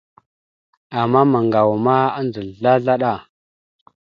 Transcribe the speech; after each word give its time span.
Ama 0.99 1.21
maŋgawa 1.31 1.75
ma 1.85 1.95
andza 2.19 2.41
slaslaɗa. 2.55 3.13